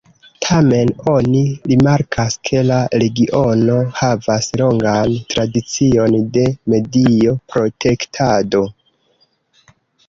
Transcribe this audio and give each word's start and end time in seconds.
Tamen 0.43 0.91
oni 1.11 1.41
rimarkas 1.71 2.37
ke 2.49 2.63
la 2.71 2.79
regiono 3.03 3.77
havas 4.01 4.49
longan 4.63 5.15
tradicion 5.35 6.19
de 6.39 6.49
medio-protektado. 6.75 8.67